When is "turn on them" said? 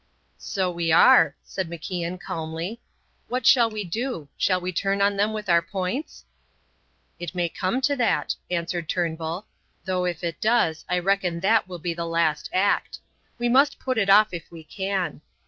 4.73-5.31